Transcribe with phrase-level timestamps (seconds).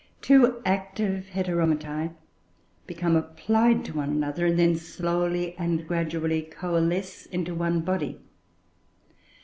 [0.19, 2.15] Two active Heteromitoe
[2.87, 8.19] become applied to one another, and then slowly and gradually coalesce into one body.